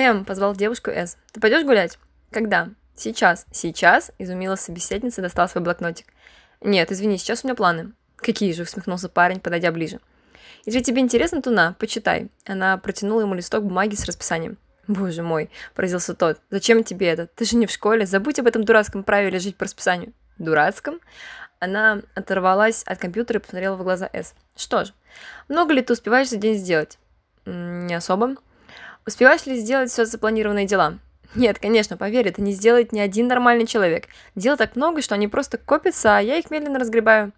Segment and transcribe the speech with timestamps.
[0.00, 1.16] М позвал девушку С.
[1.32, 1.98] Ты пойдешь гулять?
[2.30, 2.68] Когда?
[2.94, 3.46] Сейчас.
[3.52, 4.12] Сейчас?
[4.18, 6.06] Изумила собеседница и достала свой блокнотик.
[6.60, 7.92] Нет, извини, сейчас у меня планы.
[8.16, 8.62] Какие же?
[8.62, 10.00] Усмехнулся парень, подойдя ближе.
[10.66, 12.30] Если тебе интересно, то на, почитай.
[12.46, 14.58] Она протянула ему листок бумаги с расписанием.
[14.86, 16.38] Боже мой, поразился тот.
[16.50, 17.26] Зачем тебе это?
[17.28, 18.06] Ты же не в школе.
[18.06, 20.12] Забудь об этом дурацком правиле жить по расписанию.
[20.38, 21.00] Дурацком?
[21.60, 24.34] Она оторвалась от компьютера и посмотрела в глаза С.
[24.56, 24.92] Что ж,
[25.48, 26.98] много ли ты успеваешь за день сделать?
[27.46, 28.36] Не особо.
[29.06, 30.98] Успеваешь ли сделать все запланированные дела?
[31.34, 34.08] Нет, конечно, поверь, это не сделает ни один нормальный человек.
[34.34, 37.32] Дел так много, что они просто копятся, а я их медленно разгребаю.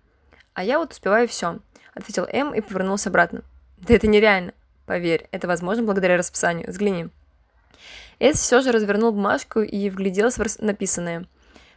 [0.54, 1.58] А я вот успеваю все,
[1.94, 3.42] ответил М и повернулся обратно.
[3.78, 4.52] Да это нереально.
[4.86, 6.68] Поверь, это возможно благодаря расписанию.
[6.68, 7.08] Взгляни.
[8.18, 11.26] Эс все же развернул бумажку и вгляделся в написанное.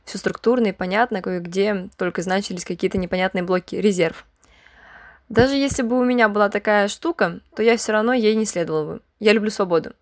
[0.06, 4.26] Все структурно и понятно, кое-где только значились какие-то непонятные блоки резерв.
[5.30, 8.86] Даже если бы у меня была такая штука, то я все равно ей не следовала
[8.86, 9.02] бы.
[9.26, 9.94] Я люблю свободу.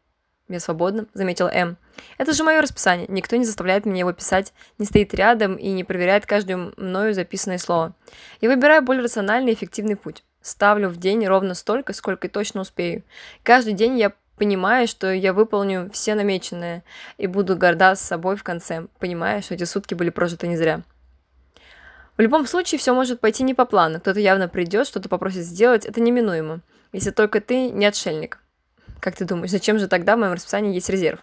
[0.49, 1.77] Я свободна, заметил М.
[2.17, 3.05] Это же мое расписание.
[3.07, 7.57] Никто не заставляет меня его писать, не стоит рядом и не проверяет каждое мною записанное
[7.57, 7.95] слово.
[8.41, 10.25] Я выбираю более рациональный и эффективный путь.
[10.41, 13.03] Ставлю в день ровно столько, сколько точно успею.
[13.43, 16.83] Каждый день я понимаю, что я выполню все намеченное
[17.17, 20.81] и буду горда с собой в конце, понимая, что эти сутки были прожиты не зря.
[22.17, 24.01] В любом случае, все может пойти не по плану.
[24.01, 26.59] Кто-то явно придет, что-то попросит сделать, это неминуемо.
[26.91, 28.42] Если только ты не отшельник.
[29.03, 31.19] Как ты думаешь, зачем же тогда в моем расписании есть резерв?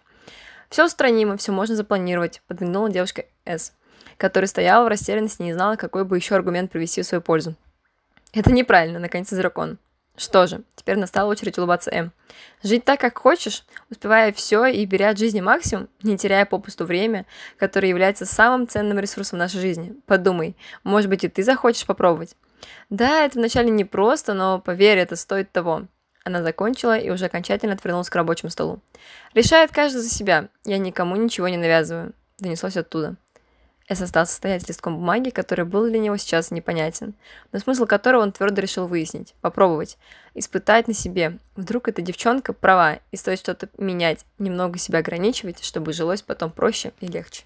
[0.69, 3.73] Все устранимо, все можно запланировать, подмигнула девушка С,
[4.19, 7.55] которая стояла в растерянности и не знала, какой бы еще аргумент привести в свою пользу.
[8.35, 9.79] Это неправильно, наконец дракон.
[10.15, 12.13] Что же, теперь настала очередь улыбаться М.
[12.63, 17.25] Жить так, как хочешь, успевая все и беря от жизни максимум, не теряя попусту время,
[17.57, 19.95] которое является самым ценным ресурсом нашей жизни.
[20.05, 22.37] Подумай, может быть и ты захочешь попробовать.
[22.91, 25.87] Да, это вначале непросто, но поверь, это стоит того.
[26.25, 28.81] Она закончила и уже окончательно отвернулась к рабочему столу.
[29.35, 30.49] Решает каждый за себя.
[30.65, 32.13] Я никому ничего не навязываю.
[32.39, 33.17] Донеслось оттуда.
[33.91, 37.15] Эс остался стоять с листком бумаги, который был для него сейчас непонятен,
[37.51, 39.99] но смысл которого он твердо решил выяснить, попробовать,
[40.35, 41.39] испытать на себе.
[41.57, 46.93] Вдруг эта девчонка права, и стоит что-то менять, немного себя ограничивать, чтобы жилось потом проще
[47.01, 47.43] и легче.